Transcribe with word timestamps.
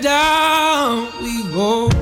down 0.00 1.12
we 1.22 1.42
go, 1.52 1.93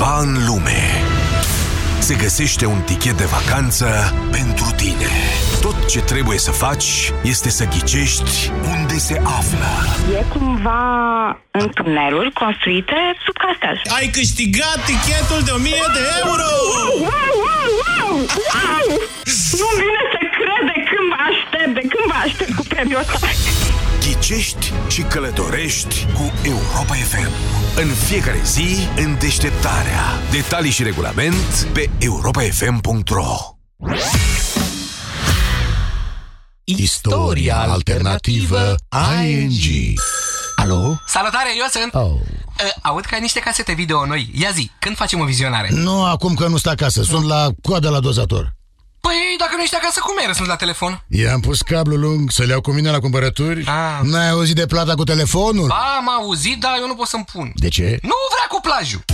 Undeva 0.00 0.20
în 0.20 0.46
lume 0.46 1.02
se 1.98 2.14
găsește 2.14 2.66
un 2.66 2.80
tichet 2.80 3.16
de 3.16 3.24
vacanță 3.24 4.14
pentru 4.30 4.66
tine. 4.76 5.10
Tot 5.60 5.86
ce 5.86 6.00
trebuie 6.00 6.38
să 6.38 6.50
faci 6.50 7.12
este 7.22 7.48
să 7.50 7.64
ghicești 7.64 8.50
unde 8.74 8.96
se 8.98 9.20
află. 9.38 9.70
E 10.18 10.22
cumva 10.38 10.84
în 11.50 11.68
tuneluri 11.74 12.32
construite 12.32 12.96
sub 13.24 13.36
castel. 13.44 13.76
Ai 13.98 14.06
câștigat 14.18 14.78
tichetul 14.90 15.40
de 15.44 15.50
1000 15.50 15.72
de 15.96 16.04
euro! 16.24 16.50
Wow, 17.08 17.32
wow, 17.46 17.68
wow, 17.84 18.14
wow! 18.50 18.86
Nu-mi 19.60 19.78
vine 19.82 20.02
să 20.14 20.20
cred 20.38 20.62
de 20.72 20.78
când 20.88 21.06
vă 21.12 21.18
aștept, 21.30 21.72
de 21.78 21.84
când 21.92 22.04
vă 22.10 22.18
aștept 22.26 22.52
cu 22.58 22.64
premiul 22.72 23.00
ăsta. 23.04 23.18
Ghicești 24.18 24.72
și 24.88 25.02
călătorești 25.02 26.06
cu 26.14 26.32
Europa 26.42 26.94
FM. 26.94 27.30
În 27.76 27.86
fiecare 27.88 28.40
zi, 28.44 28.88
în 28.96 29.18
deșteptarea. 29.18 30.02
Detalii 30.30 30.70
și 30.70 30.82
regulament 30.82 31.68
pe 31.72 31.90
europafm.ro 31.98 33.36
Istoria 36.64 37.58
alternativă 37.58 38.74
ING. 39.22 39.98
Alo? 40.56 41.00
Salutare, 41.06 41.48
eu 41.58 41.66
sunt! 41.70 41.94
Oh. 41.94 42.10
Uh, 42.10 42.72
Aud 42.82 43.04
că 43.04 43.14
ai 43.14 43.20
niște 43.20 43.40
casete 43.40 43.72
video 43.72 44.06
noi. 44.06 44.30
Ia 44.34 44.50
zi, 44.54 44.70
când 44.78 44.96
facem 44.96 45.20
o 45.20 45.24
vizionare? 45.24 45.68
Nu 45.70 46.04
acum 46.04 46.34
că 46.34 46.46
nu 46.46 46.56
stă 46.56 46.70
acasă, 46.70 47.02
sunt 47.02 47.24
la 47.24 47.48
coadă 47.62 47.88
la 47.88 48.00
dozator. 48.00 48.57
Păi, 49.00 49.36
dacă 49.38 49.52
nu 49.56 49.62
ești 49.62 49.74
acasă, 49.76 50.00
cum 50.00 50.18
ai 50.18 50.26
răspuns 50.26 50.48
la 50.48 50.56
telefon? 50.56 51.04
I-am 51.08 51.40
pus 51.40 51.62
cablu 51.62 51.96
lung 51.96 52.30
să 52.30 52.42
le 52.42 52.50
iau 52.50 52.60
cu 52.60 52.70
mine 52.72 52.90
la 52.90 52.98
cumpărături. 52.98 53.64
Ah. 53.66 54.00
N-ai 54.02 54.28
auzit 54.28 54.54
de 54.54 54.66
plata 54.66 54.94
cu 54.94 55.04
telefonul? 55.04 55.66
Ba, 55.66 55.94
am 55.96 56.08
auzit, 56.10 56.60
dar 56.60 56.76
eu 56.80 56.86
nu 56.86 56.94
pot 56.94 57.06
să-mi 57.06 57.24
pun. 57.32 57.52
De 57.54 57.68
ce? 57.68 57.98
Nu 58.02 58.14
vrea 58.32 58.46
cu 58.48 58.60
plajul. 58.60 59.04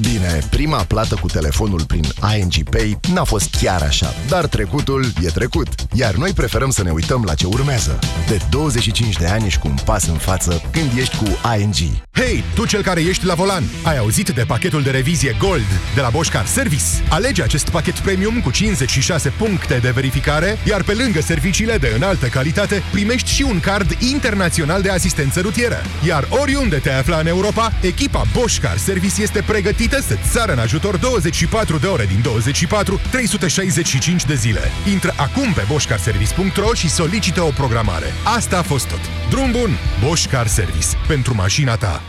Bine, 0.00 0.38
prima 0.50 0.82
plată 0.82 1.14
cu 1.20 1.26
telefonul 1.26 1.84
prin 1.84 2.04
ING 2.38 2.68
Pay 2.70 2.98
n-a 3.12 3.24
fost 3.24 3.54
chiar 3.60 3.82
așa, 3.82 4.14
dar 4.28 4.46
trecutul 4.46 5.04
e 5.22 5.26
trecut, 5.26 5.68
iar 5.92 6.14
noi 6.14 6.30
preferăm 6.30 6.70
să 6.70 6.82
ne 6.82 6.90
uităm 6.90 7.22
la 7.26 7.34
ce 7.34 7.46
urmează. 7.46 7.98
De 8.28 8.38
25 8.50 9.16
de 9.16 9.26
ani 9.26 9.46
ești 9.46 9.60
cu 9.60 9.68
un 9.68 9.76
pas 9.84 10.06
în 10.06 10.16
față 10.16 10.62
când 10.70 10.90
ești 10.98 11.16
cu 11.16 11.24
ING. 11.58 11.74
Hei, 12.12 12.44
tu 12.54 12.66
cel 12.66 12.82
care 12.82 13.00
ești 13.00 13.26
la 13.26 13.34
volan, 13.34 13.64
ai 13.82 13.98
auzit 13.98 14.28
de 14.28 14.44
pachetul 14.46 14.82
de 14.82 14.90
revizie 14.90 15.36
Gold 15.38 15.64
de 15.94 16.00
la 16.00 16.08
Bosch 16.08 16.32
Car 16.32 16.46
Service? 16.46 16.84
Alege 17.08 17.42
acest 17.42 17.68
pachet 17.68 17.98
premium 17.98 18.40
cu 18.40 18.50
56 18.50 19.28
puncte 19.28 19.78
de 19.82 19.90
verificare, 19.90 20.58
iar 20.66 20.82
pe 20.82 20.92
lângă 20.92 21.20
serviciile 21.20 21.76
de 21.76 21.92
înaltă 21.96 22.26
calitate, 22.26 22.82
primești 22.92 23.30
și 23.30 23.42
un 23.42 23.60
card 23.60 23.96
internațional 23.98 24.82
de 24.82 24.90
asistență 24.90 25.40
rutieră. 25.40 25.82
Iar 26.06 26.26
oriunde 26.30 26.76
te 26.76 26.90
afla 26.90 27.18
în 27.18 27.26
Europa, 27.26 27.72
echipa 27.80 28.24
Bosch 28.32 28.60
Car 28.60 28.76
Service 28.76 29.22
este 29.22 29.42
pregătită 29.46 29.82
să-ți 29.90 30.30
sară 30.30 30.52
în 30.52 30.58
ajutor 30.58 30.96
24 30.96 31.78
de 31.78 31.86
ore 31.86 32.04
din 32.04 32.22
24, 32.22 33.00
365 33.10 34.24
de 34.24 34.34
zile. 34.34 34.60
Intră 34.90 35.14
acum 35.16 35.52
pe 35.52 35.64
boschcarservice.ro 35.68 36.74
și 36.74 36.90
solicită 36.90 37.42
o 37.42 37.50
programare. 37.50 38.12
Asta 38.36 38.58
a 38.58 38.62
fost 38.62 38.88
tot. 38.88 39.00
Drum 39.30 39.50
bun! 39.50 39.70
Bosch 40.04 40.30
Car 40.30 40.46
Service. 40.46 40.86
Pentru 41.06 41.34
mașina 41.34 41.76
ta. 41.76 42.02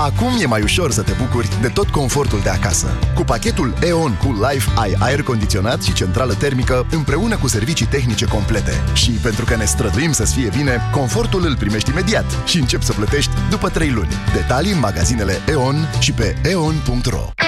Acum 0.00 0.28
e 0.40 0.46
mai 0.46 0.62
ușor 0.62 0.90
să 0.90 1.02
te 1.02 1.12
bucuri 1.12 1.60
de 1.60 1.68
tot 1.68 1.88
confortul 1.88 2.40
de 2.40 2.48
acasă. 2.48 2.98
Cu 3.14 3.22
pachetul 3.22 3.74
E.ON 3.82 4.16
cu 4.16 4.46
Life 4.50 4.70
ai 4.76 4.96
aer 4.98 5.22
condiționat 5.22 5.82
și 5.82 5.92
centrală 5.92 6.34
termică 6.34 6.86
împreună 6.90 7.36
cu 7.36 7.48
servicii 7.48 7.86
tehnice 7.86 8.24
complete. 8.24 8.72
Și 8.92 9.10
pentru 9.10 9.44
că 9.44 9.56
ne 9.56 9.64
străduim 9.64 10.12
să-ți 10.12 10.34
fie 10.34 10.50
bine, 10.56 10.80
confortul 10.92 11.44
îl 11.46 11.56
primești 11.56 11.90
imediat 11.90 12.24
și 12.46 12.58
începi 12.58 12.84
să 12.84 12.92
plătești 12.92 13.30
după 13.50 13.68
3 13.68 13.90
luni. 13.90 14.12
Detalii 14.34 14.72
în 14.72 14.78
magazinele 14.78 15.32
E.ON 15.48 15.76
și 15.98 16.12
pe 16.12 16.36
eon.ro 16.42 17.47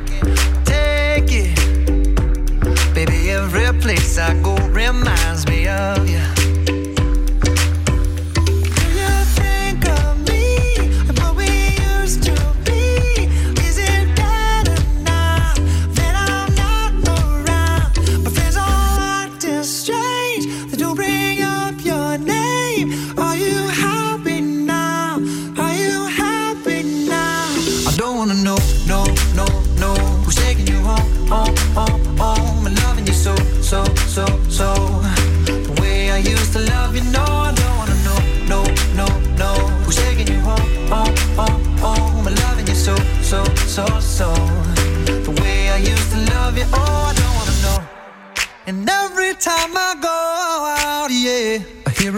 every 3.43 3.79
place 3.79 4.17
I 4.17 4.33
go 4.41 4.55
reminds 4.67 5.47
me 5.47 5.67
of 5.67 6.07
you. 6.07 6.40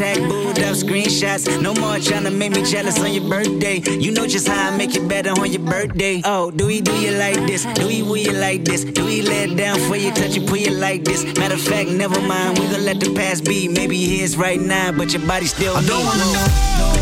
Hashtag 0.00 0.28
booed 0.28 0.58
up 0.60 0.74
screenshots. 0.74 1.60
No 1.60 1.74
more 1.74 1.98
trying 1.98 2.24
to 2.24 2.30
make 2.30 2.52
me 2.52 2.62
jealous 2.62 2.98
on 3.00 3.12
your 3.12 3.28
birthday. 3.28 3.80
You 3.80 4.12
know 4.12 4.26
just 4.26 4.48
how 4.48 4.70
I 4.70 4.76
make 4.76 4.96
it 4.96 5.06
better 5.08 5.30
on 5.30 5.52
your 5.52 5.62
birthday. 5.62 6.22
Oh, 6.24 6.50
do 6.50 6.66
we 6.66 6.80
do 6.80 6.92
you 7.00 7.12
like 7.12 7.36
this? 7.46 7.64
Do 7.74 7.86
we 7.86 8.02
will 8.02 8.16
you 8.16 8.32
like 8.32 8.64
this? 8.64 8.84
Do 8.84 9.04
we 9.04 9.22
let 9.22 9.56
down 9.56 9.78
for 9.80 9.96
you, 9.96 10.10
touch 10.12 10.34
you, 10.36 10.46
put 10.46 10.60
you 10.60 10.72
like 10.72 11.04
this? 11.04 11.24
Matter 11.38 11.54
of 11.54 11.60
fact, 11.60 11.90
never 11.90 12.20
mind. 12.22 12.58
We 12.58 12.66
gonna 12.66 12.78
let 12.78 13.00
the 13.00 13.14
past 13.14 13.44
be. 13.44 13.68
Maybe 13.68 13.96
here's 14.06 14.36
right 14.36 14.60
now, 14.60 14.92
but 14.92 15.12
your 15.12 15.26
body 15.26 15.46
still 15.46 15.76
I 15.76 15.82
don't 15.84 16.04
wanna 16.04 16.24
know, 16.32 16.99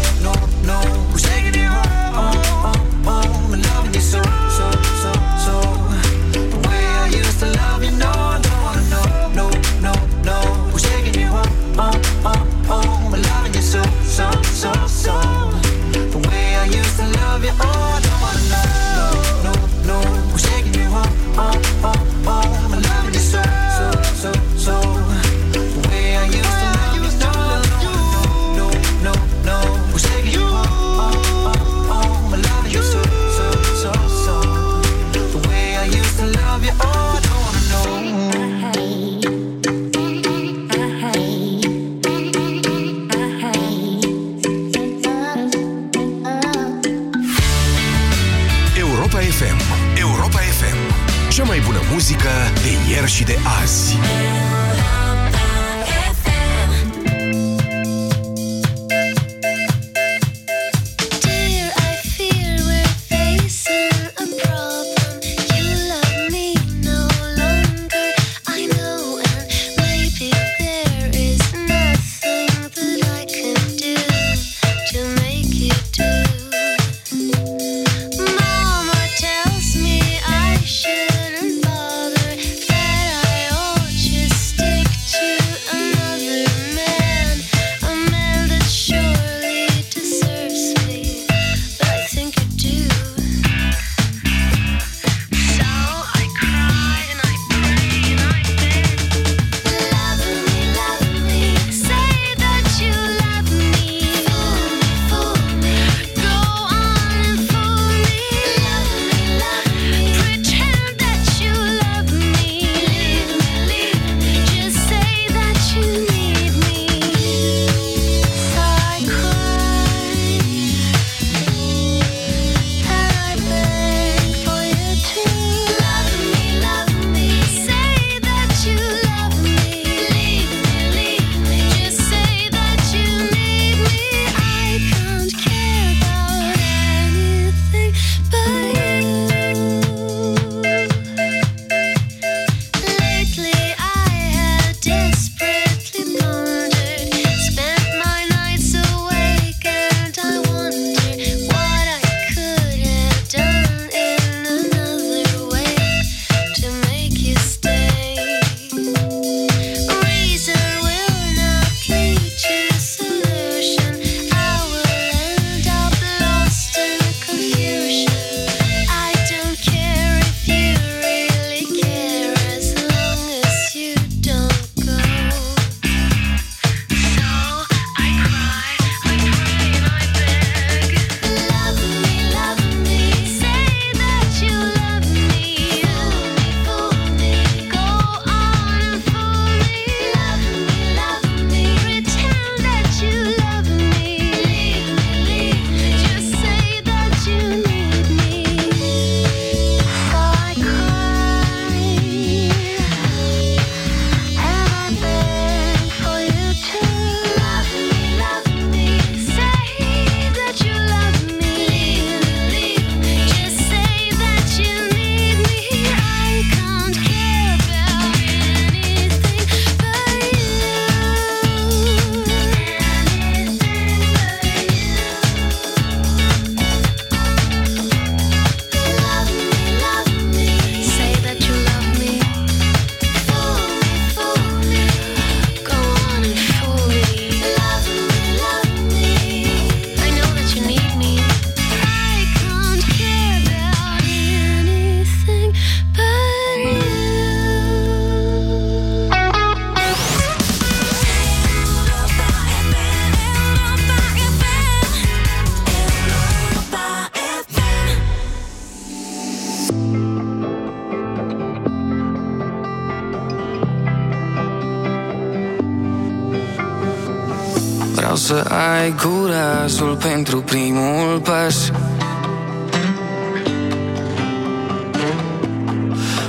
Vreau 268.08 268.20
să 268.20 268.54
ai 268.54 268.94
curajul 268.94 269.96
pentru 269.96 270.40
primul 270.40 271.20
pas. 271.22 271.70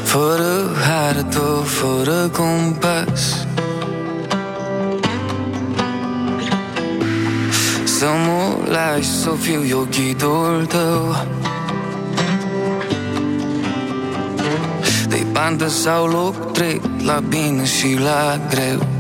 Fără 0.04 0.72
hartă, 0.88 1.64
fără 1.64 2.28
compas. 2.28 3.48
Să 7.84 8.06
mă 8.06 8.72
lași 8.72 9.10
să 9.10 9.30
fiu 9.40 9.66
eu 9.68 9.88
ghidul 9.90 10.66
tău. 10.68 11.26
De 15.08 15.26
bandă 15.32 15.68
sau 15.68 16.06
loc 16.06 16.52
drept 16.52 17.04
La 17.06 17.20
bine 17.30 17.66
și 17.66 17.98
la 18.00 18.40
greu 18.50 18.99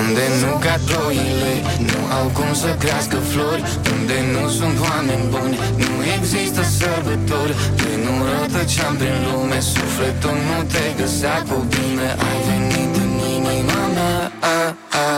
Unde 0.00 0.24
nu 0.42 0.52
cad 0.64 0.80
ploile 0.88 1.54
Nu 1.90 2.00
au 2.18 2.26
cum 2.36 2.50
să 2.62 2.70
crească 2.82 3.16
flori. 3.30 3.62
Unde 3.94 4.16
nu 4.34 4.42
sunt 4.58 4.76
oameni 4.88 5.24
buni 5.32 5.56
Nu 5.82 5.96
există 6.16 6.62
sărbători. 6.78 7.54
Când 7.78 8.00
nu 8.06 8.14
rătăceam 8.30 8.94
prin 9.00 9.16
lume 9.26 9.58
Sufletul 9.72 10.36
nu 10.48 10.58
te 10.72 10.84
găsea 11.00 11.36
cu 11.48 11.56
bine. 11.74 12.08
Ai 12.28 12.38
venit 12.48 12.92
în 13.04 13.12
inima 13.36 13.82
mea 13.96 14.18
a, 14.56 14.60
a. 15.08 15.10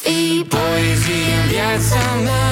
Fii 0.00 0.46
poezie 0.54 1.32
în 1.40 1.46
viața 1.52 2.02
mea. 2.26 2.50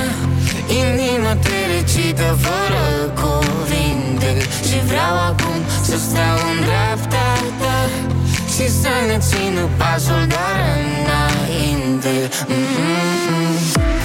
Inima 0.82 1.32
te 1.44 1.58
recită 1.72 2.28
fără 2.44 2.84
cuvinte. 3.20 4.30
Și 4.68 4.78
vreau 4.90 5.14
acum 5.30 5.58
să 5.88 5.96
stau 6.06 6.36
în 6.50 6.58
dreapta 6.64 7.11
ta 7.11 7.11
Și 8.62 8.70
să 8.70 8.88
ne 9.06 9.18
țină 9.18 9.68
pasul 9.76 10.26
doar 10.28 10.56
înainte 11.02 12.28
Mm-mm-mm. 12.48 14.01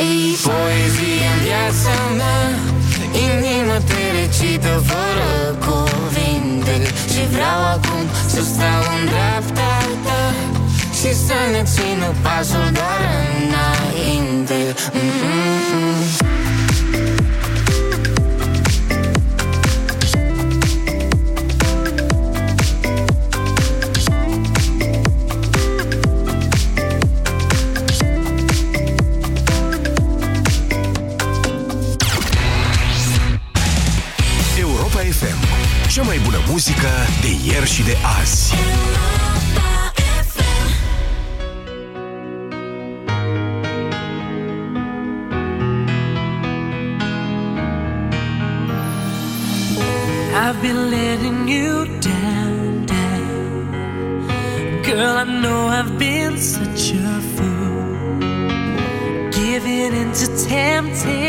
Fii 0.00 0.36
Poezie 0.46 1.26
în 1.34 1.38
viața 1.46 1.96
mea 2.16 2.44
Inima 3.26 3.78
te 3.88 4.02
recită 4.18 4.82
fără 4.90 5.30
cuvinte 5.66 6.76
Și 7.12 7.22
vreau 7.34 7.60
acum 7.74 8.04
să 8.26 8.40
stau 8.52 8.82
în 8.96 9.02
dreapta 9.10 9.72
ta 10.04 10.22
Și 10.98 11.10
să 11.26 11.38
ne 11.52 11.62
țină 11.72 12.08
pasul 12.22 12.66
doar 12.78 13.00
înainte 13.40 14.74
Mm-mm-mm. 14.96 16.49
Muzică 36.60 36.88
de 37.20 37.52
ieri 37.52 37.70
și 37.70 37.82
de 37.82 37.96
azi. 38.20 38.54
I've 50.42 50.60
been 50.60 50.90
letting 50.90 51.48
you 51.48 51.84
down, 52.10 52.86
down. 52.86 53.62
Girl, 54.82 55.16
I 55.16 55.40
know 55.42 55.68
I've 55.78 55.96
been 55.98 56.36
such 56.36 56.92
a 56.92 57.20
fool. 57.34 58.20
Giving 59.30 59.92
in 60.00 60.10
to 60.18 60.26
temptation, 60.48 61.19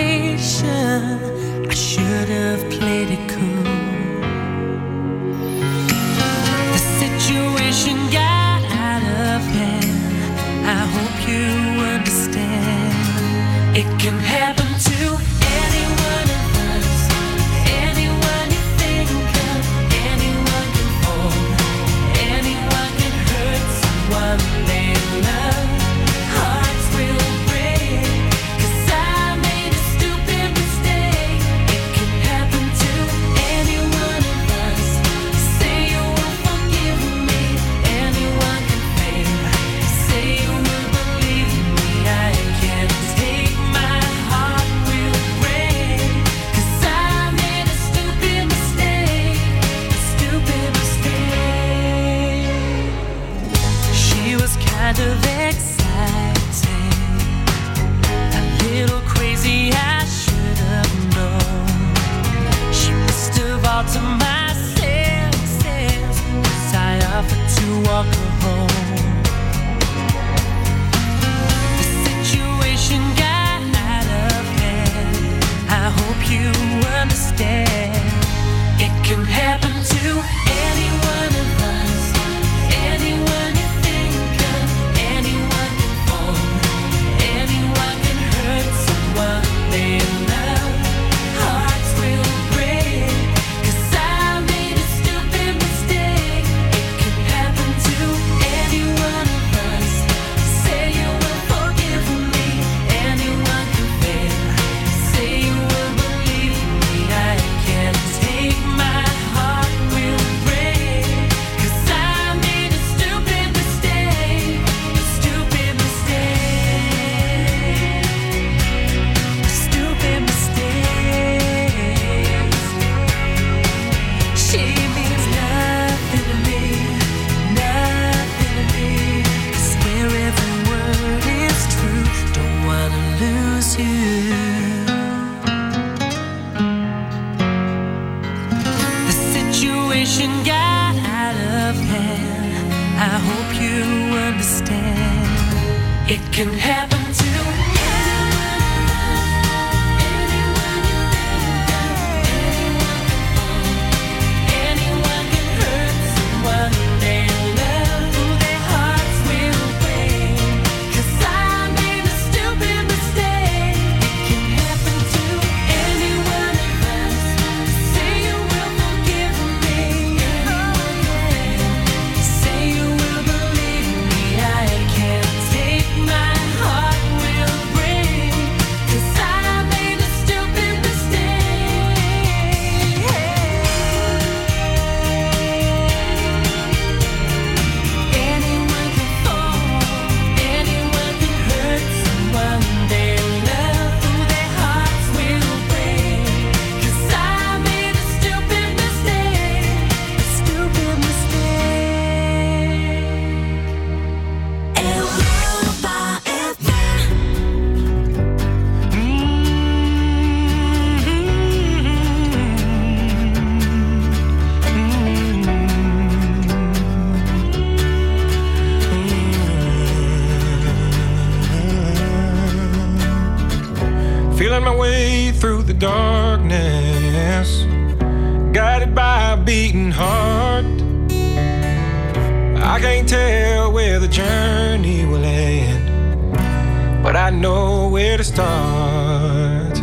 start. 238.33 239.75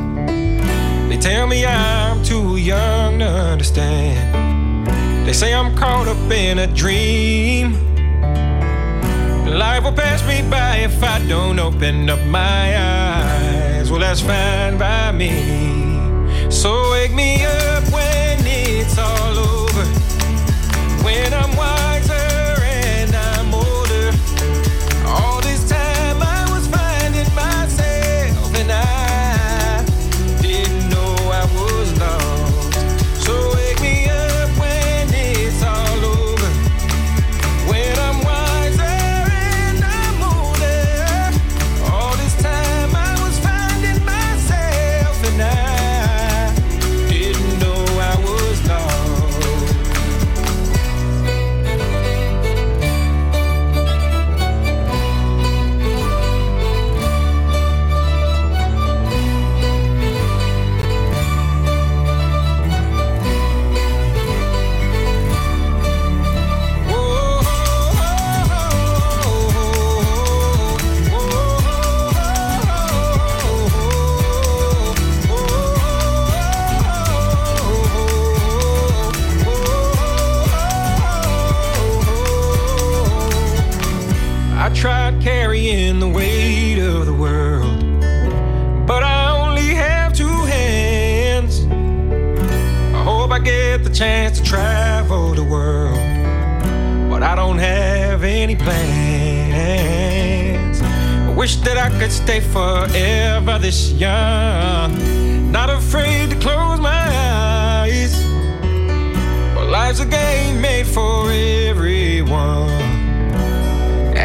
They 1.09 1.19
tell 1.19 1.47
me 1.47 1.67
I'm 1.67 2.23
too 2.23 2.57
young 2.57 3.19
to 3.19 3.27
understand. 3.27 4.87
They 5.27 5.35
say 5.35 5.53
I'm 5.53 5.77
caught 5.77 6.09
up 6.09 6.33
in 6.33 6.59
a 6.59 6.67
dream. 6.67 7.75
Life 9.47 9.85
will 9.85 9.93
pass 9.93 10.27
me 10.27 10.49
by 10.49 10.77
if 10.89 11.03
I 11.03 11.19
don't 11.27 11.59
open 11.59 12.09
up 12.09 12.25
my 12.27 12.77
eyes. 12.77 13.91
Well, 13.91 14.01
that's 14.01 14.21
fine 14.21 14.79
by 14.79 15.13
me. 15.13 15.31
So 16.51 16.93
wake 16.93 17.13
me 17.13 17.45
up 17.45 17.85
when 17.93 18.39
it's 18.47 18.97
all 18.99 19.39
over. 19.39 19.85
When 21.05 21.35
I'm 21.35 21.48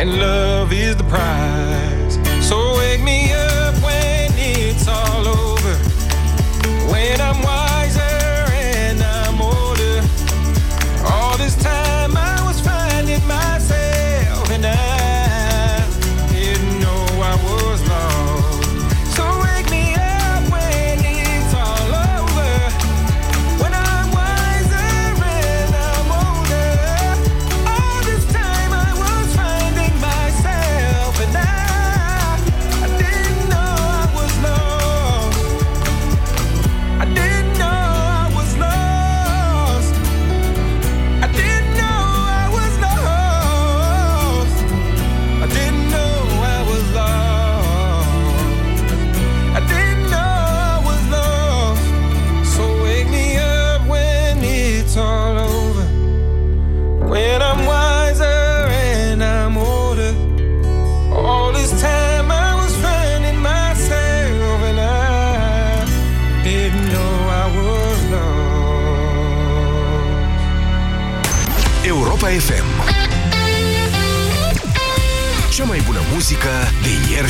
and 0.03 0.19
love 0.19 0.73
is 0.73 0.97
the 0.97 1.03
prize. 1.05 1.92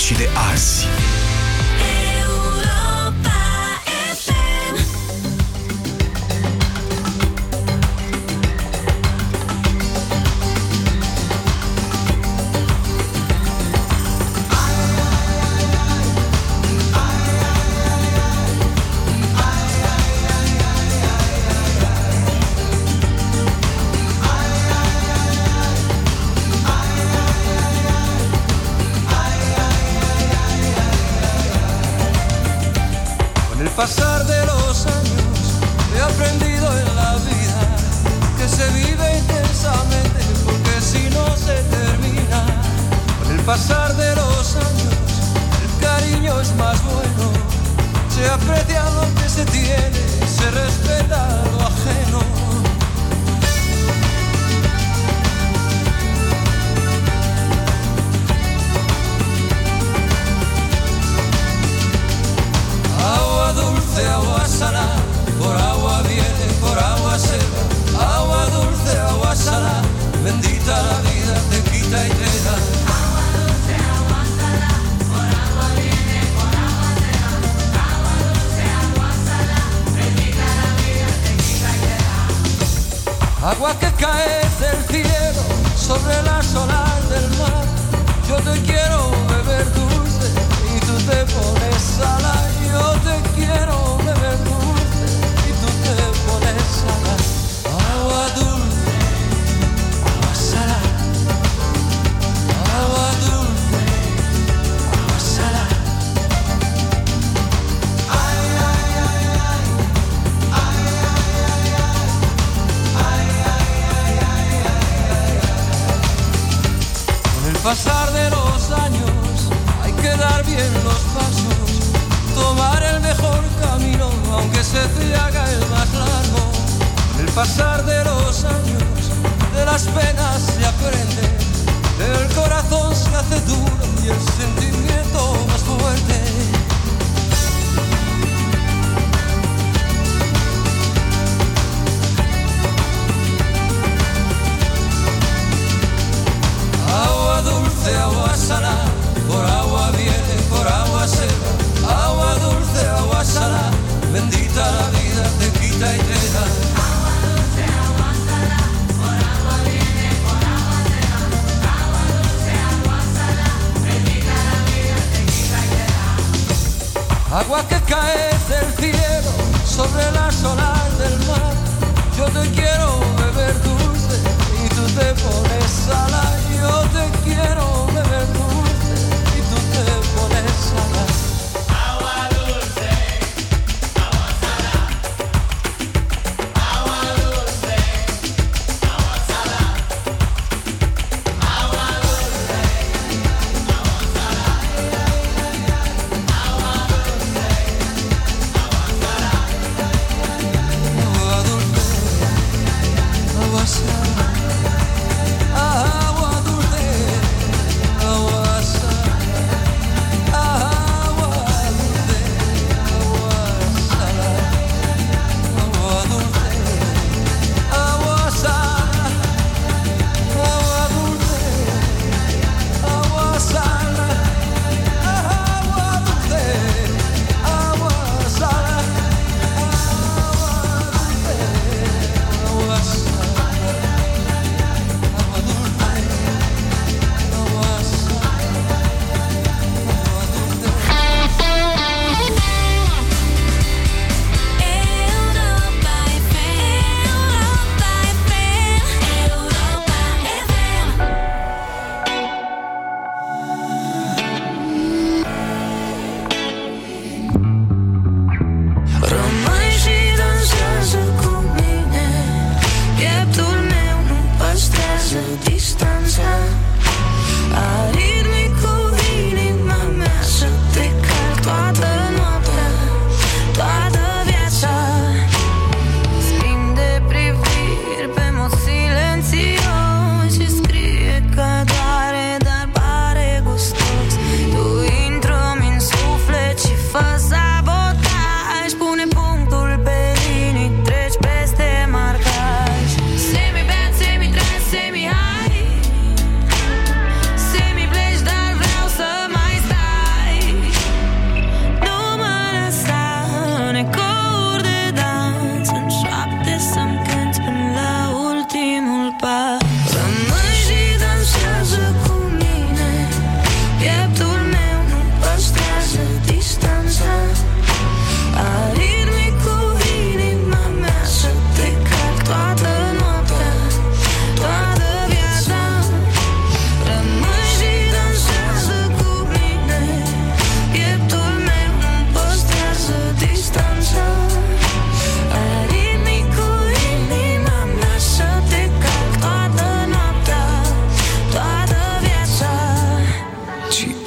și 0.04 0.14
de 0.14 0.30
azi. 0.52 0.73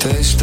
This. 0.07 0.36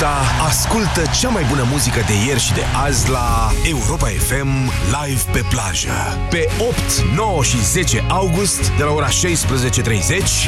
Asta 0.00 0.44
ascultă 0.44 1.02
cea 1.20 1.28
mai 1.28 1.44
bună 1.48 1.66
muzică 1.70 2.00
de 2.06 2.12
ieri 2.26 2.40
și 2.40 2.52
de 2.52 2.64
azi 2.84 3.10
la 3.10 3.50
Europa 3.68 4.06
FM 4.06 4.70
Live 5.02 5.22
pe 5.32 5.44
plajă. 5.48 6.18
Pe 6.30 6.48
8, 6.58 6.76
9 7.14 7.42
și 7.42 7.64
10 7.64 8.04
august, 8.08 8.70
de 8.76 8.82
la 8.82 8.90
ora 8.90 9.08
16.30, 9.08 9.12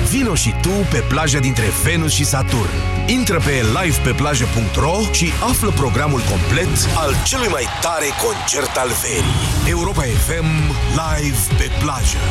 vino 0.08 0.34
și 0.34 0.54
tu 0.62 0.68
pe 0.90 1.04
plaja 1.08 1.38
dintre 1.38 1.64
Venus 1.82 2.12
și 2.12 2.24
Saturn. 2.24 2.70
Intră 3.06 3.38
pe 3.38 3.64
livepeplajă.ro 3.82 4.98
și 5.10 5.32
află 5.50 5.70
programul 5.70 6.20
complet 6.30 6.68
al 6.96 7.14
celui 7.24 7.48
mai 7.48 7.66
tare 7.80 8.06
concert 8.24 8.76
al 8.76 8.90
verii. 9.02 9.70
Europa 9.70 10.02
FM 10.02 10.48
Live 10.90 11.38
pe 11.56 11.70
plajă. 11.82 12.22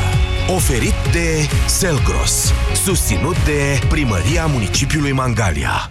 Oferit 0.54 0.94
de 1.12 1.48
Selgros. 1.66 2.52
Susținut 2.84 3.44
de 3.44 3.78
Primăria 3.88 4.46
Municipiului 4.46 5.12
Mangalia. 5.12 5.90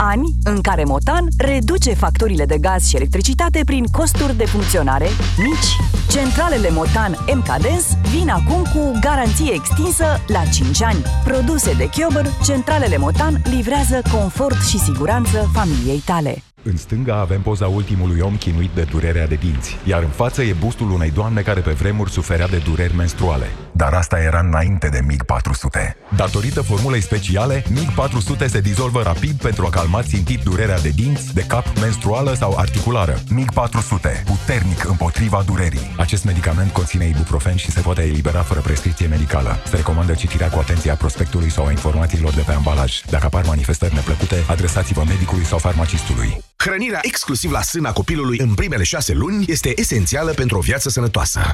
Ani 0.00 0.34
în 0.44 0.60
care 0.60 0.84
Motan 0.84 1.28
reduce 1.36 1.94
facturile 1.94 2.44
de 2.44 2.58
gaz 2.58 2.86
și 2.86 2.96
electricitate 2.96 3.60
prin 3.64 3.84
costuri 3.84 4.36
de 4.36 4.44
funcționare 4.44 5.06
mici. 5.36 5.76
Centralele 6.10 6.70
Motan 6.70 7.16
MKDens 7.34 7.86
vin 8.10 8.28
acum 8.28 8.62
cu 8.62 8.98
garanție 9.00 9.52
extinsă 9.52 10.04
la 10.26 10.42
5 10.52 10.82
ani. 10.82 11.02
Produse 11.24 11.72
de 11.72 11.88
Chiober, 11.88 12.26
centralele 12.44 12.96
Motan 12.96 13.42
livrează 13.44 14.02
confort 14.12 14.60
și 14.66 14.78
siguranță 14.78 15.50
familiei 15.52 16.02
tale. 16.04 16.42
În 16.70 16.76
stânga 16.76 17.20
avem 17.20 17.40
poza 17.40 17.66
ultimului 17.66 18.20
om 18.20 18.36
chinuit 18.36 18.70
de 18.70 18.82
durerea 18.82 19.26
de 19.26 19.34
dinți, 19.34 19.76
iar 19.84 20.02
în 20.02 20.08
față 20.08 20.42
e 20.42 20.52
bustul 20.52 20.90
unei 20.90 21.10
doamne 21.10 21.40
care 21.40 21.60
pe 21.60 21.70
vremuri 21.70 22.10
suferea 22.10 22.48
de 22.48 22.56
dureri 22.56 22.96
menstruale. 22.96 23.46
Dar 23.72 23.92
asta 23.92 24.18
era 24.18 24.38
înainte 24.38 24.88
de 24.88 25.00
MiG 25.06 25.22
400. 25.22 25.96
Datorită 26.16 26.62
formulei 26.62 27.00
speciale, 27.00 27.64
MiG 27.70 27.94
400 27.94 28.46
se 28.46 28.60
dizolvă 28.60 29.02
rapid 29.02 29.32
pentru 29.32 29.66
a 29.66 29.70
calma 29.70 30.02
țintit 30.02 30.42
durerea 30.42 30.80
de 30.80 30.88
dinți, 30.88 31.34
de 31.34 31.44
cap, 31.46 31.78
menstruală 31.80 32.34
sau 32.34 32.54
articulară. 32.56 33.18
MiG 33.30 33.52
400, 33.52 34.22
puternic 34.26 34.84
împotriva 34.88 35.42
durerii. 35.46 35.94
Acest 35.96 36.24
medicament 36.24 36.72
conține 36.72 37.06
ibuprofen 37.06 37.56
și 37.56 37.70
se 37.70 37.80
poate 37.80 38.02
elibera 38.02 38.42
fără 38.42 38.60
prescripție 38.60 39.06
medicală. 39.06 39.58
Se 39.66 39.76
recomandă 39.76 40.12
citirea 40.12 40.48
cu 40.48 40.58
atenție 40.58 40.90
a 40.90 40.94
prospectului 40.94 41.50
sau 41.50 41.66
a 41.66 41.70
informațiilor 41.70 42.32
de 42.32 42.42
pe 42.46 42.52
ambalaj. 42.52 43.00
Dacă 43.10 43.24
apar 43.26 43.44
manifestări 43.46 43.94
neplăcute, 43.94 44.44
adresați-vă 44.48 45.02
medicului 45.06 45.44
sau 45.44 45.58
farmacistului. 45.58 46.44
Hrănirea 46.64 46.98
exclusiv 47.02 47.50
la 47.50 47.62
sâna 47.62 47.92
copilului 47.92 48.38
în 48.38 48.54
primele 48.54 48.82
șase 48.82 49.12
luni 49.12 49.44
este 49.48 49.80
esențială 49.80 50.32
pentru 50.32 50.56
o 50.56 50.60
viață 50.60 50.88
sănătoasă. 50.88 51.52